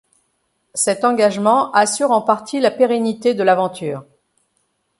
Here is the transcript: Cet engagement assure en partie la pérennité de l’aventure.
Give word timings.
Cet 0.73 1.03
engagement 1.03 1.71
assure 1.73 2.09
en 2.09 2.23
partie 2.23 2.59
la 2.59 2.71
pérennité 2.71 3.35
de 3.35 3.43
l’aventure. 3.43 4.03